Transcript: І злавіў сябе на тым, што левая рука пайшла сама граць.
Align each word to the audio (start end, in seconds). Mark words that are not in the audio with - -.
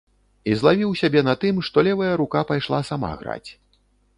І 0.51 0.55
злавіў 0.61 0.95
сябе 1.01 1.21
на 1.27 1.35
тым, 1.45 1.61
што 1.67 1.83
левая 1.89 2.09
рука 2.23 2.41
пайшла 2.53 2.79
сама 2.89 3.11
граць. 3.21 3.49